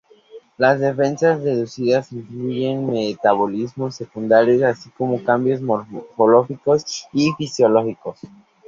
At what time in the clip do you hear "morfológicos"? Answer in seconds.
5.61-7.07